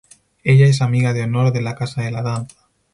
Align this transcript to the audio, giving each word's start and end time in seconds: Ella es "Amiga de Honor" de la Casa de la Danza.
Ella 0.43 0.65
es 0.65 0.81
"Amiga 0.81 1.13
de 1.13 1.21
Honor" 1.21 1.53
de 1.53 1.61
la 1.61 1.75
Casa 1.75 2.01
de 2.01 2.09
la 2.09 2.23
Danza. 2.23 2.67